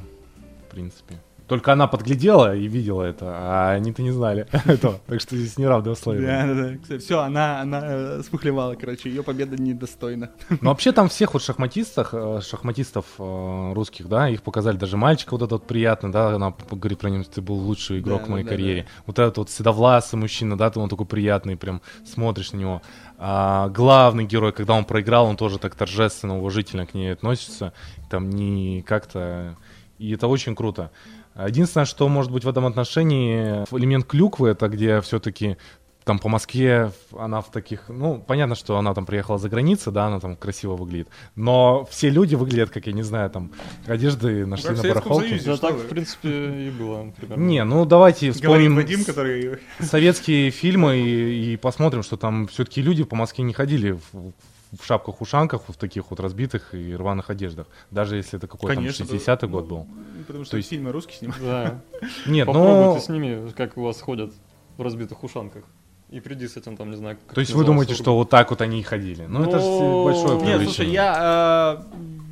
[0.66, 1.21] в принципе.
[1.51, 5.01] Только она подглядела и видела это, а они-то не знали этого.
[5.09, 6.25] Так что здесь неравные условия.
[6.25, 6.99] Да, да, да.
[7.01, 10.31] Все, она, она э, смухлевала, короче, ее победа недостойна.
[10.49, 15.33] Ну, вообще там всех вот шахматистов, э, шахматистов э, русских, да, их показали, даже мальчика
[15.33, 18.47] вот этот вот приятный, да, она говорит про него, ты был лучший игрок в моей
[18.47, 18.87] карьере.
[19.07, 22.83] Вот этот вот седовласый мужчина, да, он такой приятный, прям смотришь на него.
[23.19, 27.73] А, главный герой, когда он проиграл, он тоже так торжественно, уважительно к ней относится,
[28.09, 29.57] там не как-то...
[29.99, 30.93] И это очень круто.
[31.37, 35.57] Единственное, что может быть в этом отношении, элемент клюквы, это где все-таки
[36.05, 40.07] там по Москве она в таких, ну, понятно, что она там приехала за границу, да,
[40.07, 43.53] она там красиво выглядит, но все люди выглядят, как, я не знаю, там,
[43.87, 45.40] одежды нашли на барахолке.
[45.45, 46.29] Да, так, в принципе,
[46.66, 47.12] и было.
[47.16, 47.43] Примерно.
[47.43, 49.59] Не, ну, давайте вспомним Вадим, который...
[49.81, 54.33] советские фильмы и, и посмотрим, что там все-таки люди по Москве не ходили в,
[54.73, 57.67] в шапках-ушанках, в таких вот разбитых и рваных одеждах.
[57.91, 59.87] Даже если это какой-то 60-й год был.
[59.89, 60.69] Ну, потому что То есть...
[60.69, 61.43] фильмы русские снимают.
[61.43, 61.81] Да.
[62.27, 62.99] Нет, ну...
[62.99, 64.33] с ними, как у вас ходят
[64.77, 65.65] в разбитых ушанках.
[66.11, 67.19] И приди с этим, там, не знаю...
[67.33, 69.27] То есть вы думаете, что вот так вот они и ходили?
[69.27, 70.57] Ну, это же ну, большое привлечение.
[70.59, 71.85] Нет, слушай, я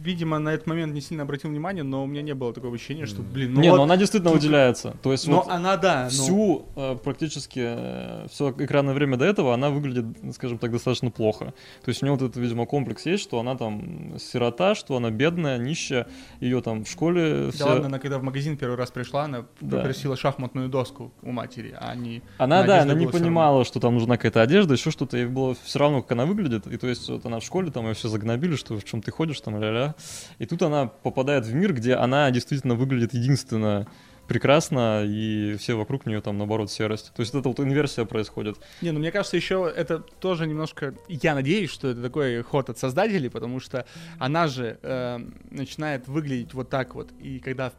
[0.08, 3.04] видимо, на этот момент не сильно обратил внимание, но у меня не было такого ощущения,
[3.04, 4.40] что, блин, ну Не, вот, но она действительно тут...
[4.40, 4.96] выделяется.
[5.02, 6.08] То есть но вот она, да.
[6.08, 6.92] Всю, но...
[6.92, 11.52] Э, практически, э, все экранное время до этого она выглядит, скажем так, достаточно плохо.
[11.84, 15.10] То есть у нее вот этот, видимо, комплекс есть, что она там сирота, что она
[15.10, 16.06] бедная, нищая,
[16.40, 17.64] ее там в школе Да все...
[17.66, 19.76] ладно, она когда в магазин первый раз пришла, она да.
[19.76, 22.22] попросила шахматную доску у матери, а не...
[22.38, 25.78] Она, да, она не понимала, что там нужна какая-то одежда, еще что-то, ей было все
[25.78, 28.56] равно, как она выглядит, и то есть вот она в школе, там ее все загнобили,
[28.56, 29.94] что в чем ты ходишь, там, ля-ля.
[30.38, 33.86] И тут она попадает в мир, где она действительно выглядит единственно
[34.28, 37.12] прекрасна, и все вокруг нее там, наоборот, серость.
[37.14, 38.58] То есть это вот инверсия происходит.
[38.82, 40.94] Не, ну мне кажется, еще это тоже немножко...
[41.08, 43.86] Я надеюсь, что это такой ход от создателей, потому что
[44.18, 45.18] она же э,
[45.50, 47.10] начинает выглядеть вот так вот.
[47.18, 47.72] И когда,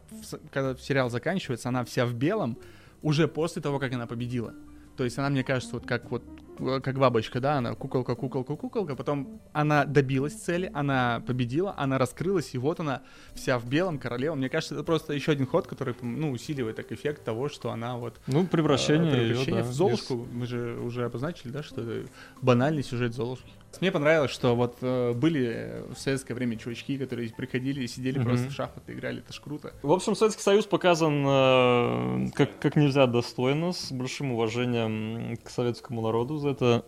[0.52, 2.58] когда сериал заканчивается, она вся в белом,
[3.00, 4.52] уже после того, как она победила.
[5.00, 6.22] То есть она, мне кажется, вот как вот
[6.60, 11.98] Э, как бабочка, да, она куколка, куколка, куколка, потом она добилась цели, она победила, она
[11.98, 13.02] раскрылась, и вот она
[13.34, 14.34] вся в белом, королева.
[14.34, 17.96] Мне кажется, это просто еще один ход, который, ну, усиливает так эффект того, что она
[17.96, 18.20] вот...
[18.26, 20.16] Ну, превращение, э, превращение ее, в Золушку.
[20.16, 20.32] Без...
[20.32, 22.08] Мы же уже обозначили, да, что это
[22.42, 23.50] банальный сюжет Золушки.
[23.80, 28.24] Мне понравилось, что вот э, были в советское время чувачки, которые приходили и сидели mm-hmm.
[28.24, 29.72] просто в шахматы играли, это ж круто.
[29.82, 36.02] В общем, Советский Союз показан э, как, как нельзя достойно, с большим уважением к советскому
[36.02, 36.84] народу за это.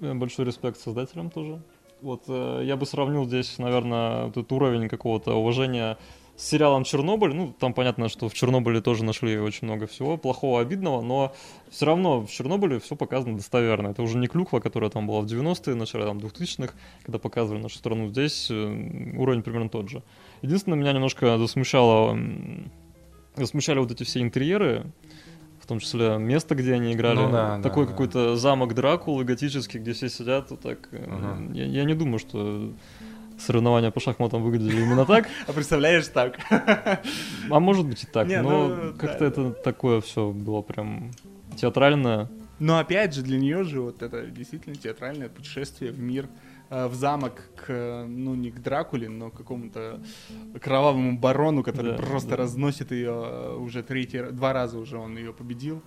[0.00, 1.62] Э, большой респект создателям тоже.
[2.00, 5.98] Вот э, я бы сравнил здесь, наверное, этот уровень какого-то уважения
[6.40, 7.34] с сериалом Чернобыль.
[7.34, 11.34] Ну, там понятно, что в Чернобыле тоже нашли очень много всего плохого, обидного, но
[11.68, 13.88] все равно в Чернобыле все показано достоверно.
[13.88, 16.72] Это уже не клюква, которая там была в 90-е, начале там 2000-х,
[17.02, 18.08] когда показывали нашу страну.
[18.08, 20.02] Здесь э, уровень примерно тот же.
[20.40, 22.18] Единственное, меня немножко засмущало,
[23.36, 24.86] засмущали вот эти все интерьеры,
[25.60, 27.18] в том числе место, где они играли.
[27.18, 28.36] Ну, да, Такой да, какой-то да.
[28.36, 30.50] замок Дракулы готический, где все сидят.
[30.50, 30.88] Вот так.
[30.90, 31.52] Ага.
[31.52, 32.72] Я, я не думаю, что
[33.40, 35.28] соревнования по шахматам выглядели именно так.
[35.46, 36.38] А представляешь так?
[36.50, 39.26] А может быть и так, Не, но ну, как-то да.
[39.26, 41.12] это такое все было прям
[41.56, 42.28] театральное.
[42.58, 46.28] Но опять же, для нее же вот это действительно театральное путешествие в мир,
[46.68, 50.02] э, в замок к, ну, не к Дракуле, но к какому-то
[50.60, 52.36] кровавому барону, который да, просто да.
[52.36, 55.82] разносит ее э, уже третий, два раза уже он ее победил,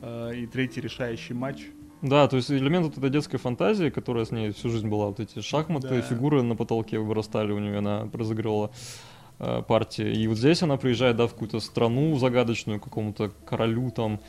[0.00, 1.66] э, и третий решающий матч.
[2.04, 5.20] Да, то есть элемент вот этой детской фантазии, которая с ней всю жизнь была, вот
[5.20, 6.00] эти шахматы, да.
[6.02, 8.70] фигуры на потолке вырастали у нее, она разыгрывала
[9.38, 10.12] э, партии.
[10.12, 14.20] И вот здесь она приезжает, да, в какую-то страну загадочную, какому-то королю там,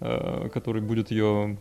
[0.00, 1.56] э, который будет ее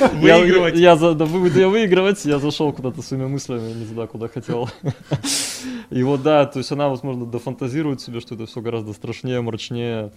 [0.00, 0.76] Выигрывать.
[0.76, 4.68] Я, я, да, я выигрывать, я зашел куда-то своими мыслями, не туда, куда хотел.
[5.90, 10.12] И вот да, то есть она, возможно, дофантазирует себе, что это все гораздо страшнее, мрачнее,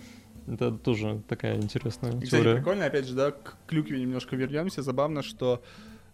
[0.47, 2.55] это тоже такая интересная и, кстати, теория.
[2.55, 4.81] прикольно, опять же, да, к клюкве немножко вернемся.
[4.81, 5.61] Забавно, что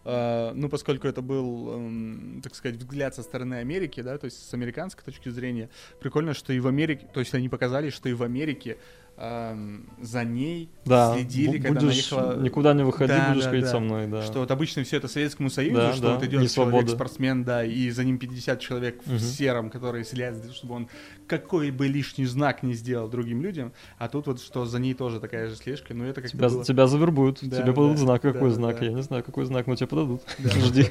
[0.04, 4.48] Uh, ну, поскольку это был, um, так сказать, взгляд со стороны Америки, да, то есть
[4.48, 8.12] с американской точки зрения, прикольно, что и в Америке, то есть они показали, что и
[8.12, 8.80] в Америке эм,
[9.16, 11.14] за ней да.
[11.14, 12.42] следили, когда будешь, она ехала...
[12.42, 13.70] Никуда не выходи, да, будешь да, ходить да.
[13.70, 14.22] со мной, да.
[14.22, 16.14] Что вот обычно все это Советскому Союзу, да, что да.
[16.14, 19.16] вот идет человек-спортсмен, да, и за ним 50 человек угу.
[19.16, 20.88] в сером, которые следят, чтобы он
[21.26, 25.20] какой бы лишний знак не сделал другим людям, а тут вот что за ней тоже
[25.20, 26.64] такая же слежка, ну это как тебя, было...
[26.64, 28.86] тебя завербуют, да, тебе подадут да, знак, какой да, знак, да.
[28.86, 30.86] я не знаю, какой знак, но тебе подадут, да, жди.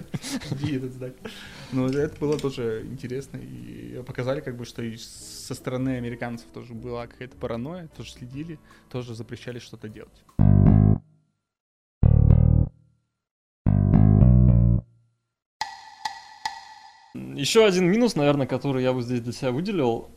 [0.52, 1.14] Жди этот знак.
[1.74, 6.74] Ну это было тоже интересно, и показали как бы, что и со стороны американцев тоже
[6.74, 10.26] была какая-то паранойя, тоже следили, тоже запрещали что-то делать.
[17.14, 20.10] Еще один минус, наверное, который я бы здесь для себя выделил.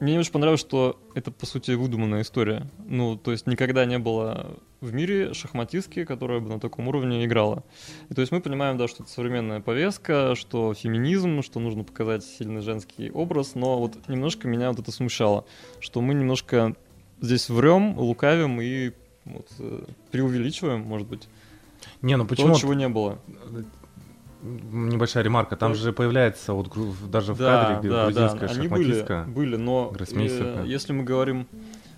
[0.00, 2.66] Мне очень понравилось, что это, по сути, выдуманная история.
[2.86, 7.64] Ну, то есть никогда не было в мире шахматистки, которая бы на таком уровне играла.
[8.10, 12.24] И то есть мы понимаем, да, что это современная повестка, что феминизм, что нужно показать
[12.24, 15.46] сильный женский образ, но вот немножко меня вот это смущало,
[15.80, 16.76] что мы немножко
[17.20, 18.92] здесь врем, лукавим и
[19.24, 21.28] вот, э, преувеличиваем, может быть.
[22.02, 22.52] Не, ну почему?
[22.52, 23.18] То, чего не было
[24.44, 26.70] небольшая ремарка, там же появляется вот
[27.10, 28.54] даже в да, кадре, где да, грузинская да.
[28.54, 29.24] Они шахматистка.
[29.26, 31.46] Были, были но э, если мы говорим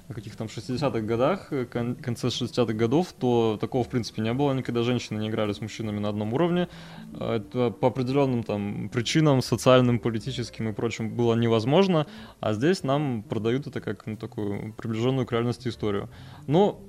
[0.09, 4.33] о каких-то там 60-х годах, э, кон- конце 60-х годов, то такого в принципе не
[4.33, 4.83] было никогда.
[4.83, 6.69] Женщины не играли с мужчинами на одном уровне.
[7.15, 12.07] Э, это по определенным там причинам, социальным, политическим и прочим было невозможно.
[12.41, 16.09] А здесь нам продают это как ну, такую приближенную к реальности историю.
[16.47, 16.81] Но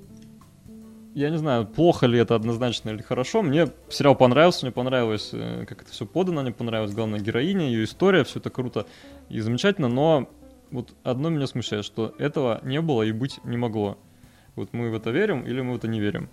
[1.18, 3.42] я не знаю, плохо ли это однозначно или хорошо.
[3.42, 7.84] Мне сериал понравился, мне понравилось, э, как это все подано, мне понравилась главная героиня, ее
[7.84, 8.86] история, все это круто
[9.28, 10.30] и замечательно, но
[10.70, 13.98] вот одно меня смущает, что этого не было и быть не могло.
[14.54, 16.28] Вот мы в это верим или мы в это не верим.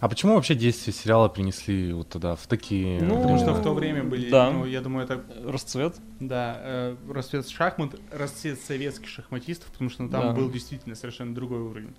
[0.00, 3.00] А почему вообще действие сериала принесли вот тогда в такие...
[3.00, 4.50] Ну, потому что в то время были, да.
[4.50, 5.22] ну, я думаю, это...
[5.44, 5.94] Расцвет.
[6.18, 10.32] Да, э, расцвет шахмат, расцвет советских шахматистов, потому что ну, там да.
[10.32, 11.94] был действительно совершенно другой уровень.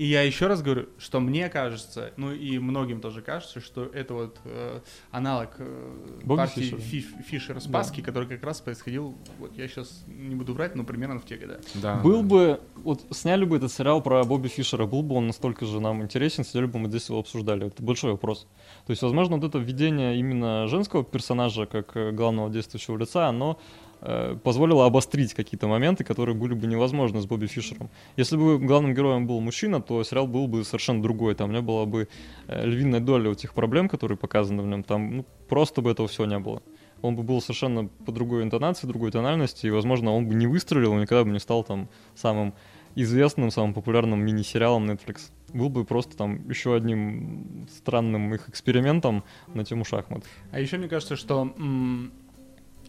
[0.00, 4.14] И я еще раз говорю, что мне кажется, ну и многим тоже кажется, что это
[4.14, 8.06] вот э, аналог э, партии Фишера, Фиш, Фишера Спаски, да.
[8.06, 11.60] который как раз происходил, вот я сейчас не буду врать, но примерно в те годы.
[11.74, 12.28] Да, был да.
[12.28, 16.02] бы, вот сняли бы этот сериал про Бобби Фишера, был бы он настолько же нам
[16.02, 17.66] интересен, сидели бы мы здесь его обсуждали.
[17.66, 18.46] Это большой вопрос.
[18.86, 23.58] То есть, возможно, вот это введение именно женского персонажа как э, главного действующего лица, оно
[24.00, 27.90] э, позволило обострить какие-то моменты, которые были бы невозможны с Бобби Фишером.
[28.16, 31.34] Если бы главным героем был мужчина, то сериал был бы совершенно другой.
[31.34, 32.08] Там не было бы
[32.48, 34.82] э, львиной доли у тех проблем, которые показаны в нем.
[34.82, 36.62] Там ну, просто бы этого всего не было.
[37.02, 40.94] Он бы был совершенно по другой интонации, другой тональности, и, возможно, он бы не выстрелил,
[40.94, 42.52] никогда бы не стал там самым
[42.94, 45.30] известным, самым популярным мини-сериалом Netflix.
[45.52, 50.24] Был бы просто там еще одним странным их экспериментом на тему шахмат.
[50.52, 51.52] А еще мне кажется, что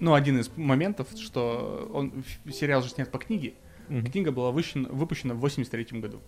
[0.02, 3.54] ну, один из моментов, что он, сериал же снят по книге.
[3.88, 4.12] Mm-hmm.
[4.12, 6.20] Книга была выпущена, выпущена в 83 году.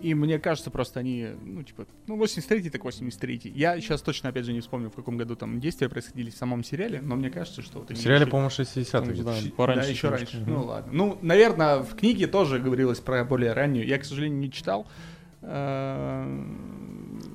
[0.00, 3.50] И мне кажется, просто они, ну, типа, ну, 83-й, так 83-й.
[3.50, 6.62] Я сейчас точно, опять же, не вспомню, в каком году там действия происходили в самом
[6.62, 7.80] сериале, но мне кажется, что...
[7.80, 8.30] Вот в сериале, еще...
[8.30, 9.22] по-моему, 60-х.
[9.24, 9.82] Да, пораньше.
[9.82, 10.44] Да, еще раньше.
[10.46, 10.92] Ну, ладно.
[10.92, 13.86] Ну, наверное, в книге тоже говорилось про более раннюю.
[13.86, 14.86] Я, к сожалению, не читал.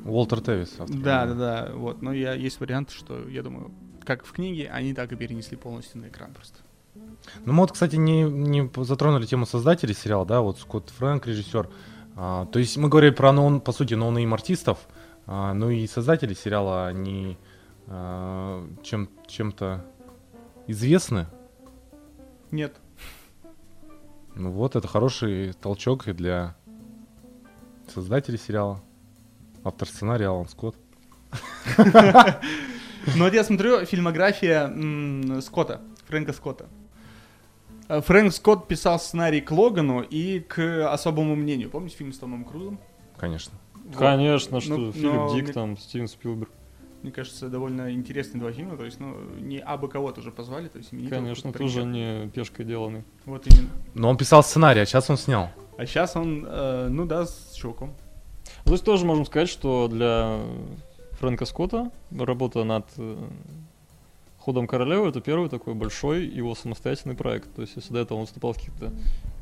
[0.06, 0.76] Уолтер Тевис.
[0.78, 1.72] Да, да, да.
[1.74, 2.02] Вот.
[2.02, 3.72] Но я, есть вариант, что, я думаю,
[4.04, 6.58] как в книге, они так и перенесли полностью на экран просто.
[7.46, 11.70] Ну, мы вот, кстати, не, не затронули тему создателей сериала, да, вот Скотт Фрэнк, режиссер.
[12.16, 14.80] А, то есть мы говорили про, нон, по сути, no-name артистов,
[15.26, 17.38] а, ну и создатели сериала, они
[17.88, 19.86] а, чем, чем-то
[20.68, 21.28] известны?
[22.52, 22.76] Нет.
[24.36, 26.56] Ну вот, это хороший толчок и для
[27.94, 28.82] создателей сериала.
[29.64, 30.76] Автор сценария Алан Скотт.
[33.16, 36.68] Ну вот я смотрю фильмография Скотта, Фрэнка Скотта.
[37.90, 41.70] Э, Фрэнк Скотт писал сценарий к Логану и к особому мнению.
[41.70, 42.80] Помните фильм с Томом Крузом?
[43.18, 43.54] Конечно.
[43.86, 43.98] Вот.
[43.98, 46.50] Конечно, что ну, Филипп но, Дик, там, Стивен Спилберг.
[47.02, 48.78] Мне кажется, довольно интересные два фильма.
[48.78, 53.04] То есть, ну, не абы кого тоже позвали, то есть Конечно, тоже не пешкой деланный.
[53.26, 53.70] Вот именно.
[53.94, 55.50] Но он писал сценарий, а сейчас он снял.
[55.78, 57.94] А сейчас он, э, ну да, с чуваком.
[58.64, 60.40] То есть тоже можем сказать, что для
[61.24, 63.16] Фрэнка Скотта работа над э,
[64.40, 67.48] Ходом королевы это первый такой большой его самостоятельный проект.
[67.56, 68.92] То есть, если до этого он выступал в каких-то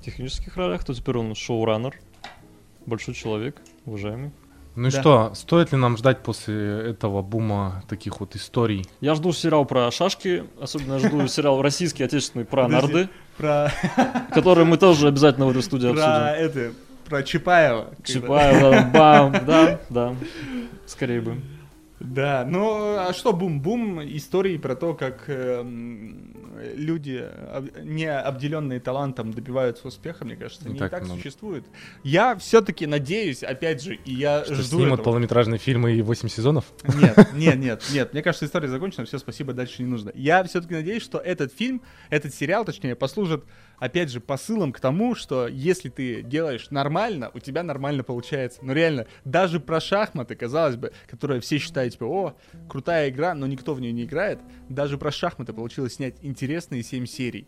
[0.05, 1.99] технических ролях, то теперь он шоураннер,
[2.85, 4.29] большой человек, уважаемый.
[4.75, 5.01] Ну и да.
[5.01, 8.85] что, стоит ли нам ждать после этого бума таких вот историй?
[8.99, 13.73] Я жду сериал про шашки, особенно жду сериал российский, отечественный про нарды, про...
[14.31, 16.05] который мы тоже обязательно в этой студии обсудим.
[16.05, 16.73] Про это,
[17.09, 17.87] про Чапаева.
[18.03, 20.15] Чапаева, бам, да, да,
[20.85, 21.37] скорее бы.
[22.03, 25.63] Да, ну а что бум-бум истории про то, как э,
[26.75, 27.23] люди,
[27.83, 31.19] не обделенные талантом, добиваются успеха, мне кажется, не, не так, так много.
[31.19, 31.63] существует.
[32.03, 35.05] Я все-таки надеюсь, опять же, и я что жду снимут этого.
[35.05, 36.65] полнометражные фильмы и 8 сезонов?
[36.99, 38.13] Нет, нет, нет, нет.
[38.13, 40.11] Мне кажется, история закончена, все, спасибо, дальше не нужно.
[40.15, 43.43] Я все-таки надеюсь, что этот фильм, этот сериал, точнее, послужит
[43.81, 48.59] опять же, посылом к тому, что если ты делаешь нормально, у тебя нормально получается.
[48.61, 52.35] Но реально, даже про шахматы, казалось бы, которые все считают, типа, о,
[52.69, 54.39] крутая игра, но никто в нее не играет,
[54.69, 57.47] даже про шахматы получилось снять интересные 7 серий,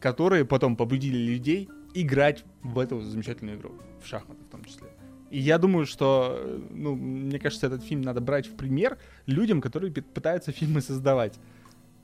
[0.00, 3.72] которые потом побудили людей играть в эту замечательную игру,
[4.02, 4.88] в шахматы в том числе.
[5.30, 9.92] И я думаю, что, ну, мне кажется, этот фильм надо брать в пример людям, которые
[9.92, 11.38] пытаются фильмы создавать.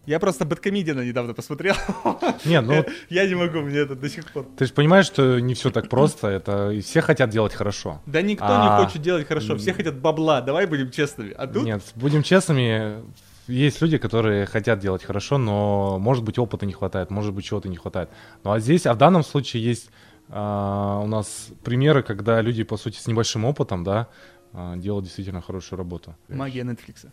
[0.08, 1.74] Я просто Бэткомедиана недавно посмотрел.
[2.46, 2.82] Не, ну...
[3.10, 4.46] Я не могу, мне это до сих пор.
[4.56, 8.00] Ты же понимаешь, что не все так просто, это все хотят делать хорошо.
[8.06, 8.78] Да никто а...
[8.78, 11.34] не хочет делать хорошо, все хотят бабла, давай будем честными.
[11.36, 11.62] А тут...
[11.62, 13.04] Нет, будем честными,
[13.48, 17.68] есть люди, которые хотят делать хорошо, но, может быть, опыта не хватает, может быть, чего-то
[17.68, 18.08] не хватает.
[18.44, 19.90] Ну а здесь, а в данном случае есть
[20.30, 24.08] а, у нас примеры, когда люди, по сути, с небольшим опытом, да,
[24.54, 26.16] а, делают действительно хорошую работу.
[26.28, 27.08] Магия Netflix.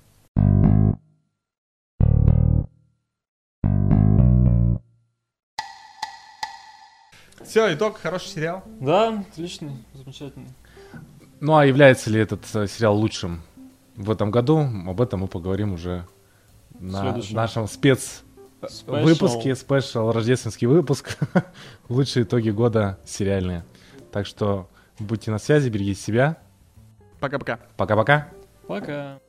[7.45, 8.63] Все, итог, хороший сериал.
[8.79, 10.49] Да, отличный, замечательный.
[11.39, 13.41] Ну а является ли этот э, сериал лучшим
[13.95, 14.67] в этом году?
[14.88, 16.05] Об этом мы поговорим уже
[16.79, 18.23] на нашем спец
[18.62, 19.03] Special.
[19.03, 21.17] выпуске, спешл, рождественский выпуск.
[21.89, 23.63] Лучшие итоги года сериальные.
[24.12, 24.67] Так что
[24.99, 26.38] будьте на связи, берегите себя.
[27.19, 27.60] Пока-пока.
[27.77, 28.29] Пока-пока.
[28.67, 29.19] Пока.